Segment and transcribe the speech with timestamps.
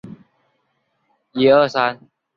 [1.31, 1.99] 贝勒维涅。